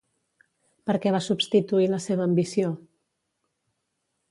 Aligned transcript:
Per 0.89 0.95
què 1.03 1.11
va 1.15 1.19
substituir 1.25 1.91
la 1.93 2.01
seva 2.07 2.27
ambició? 2.29 2.73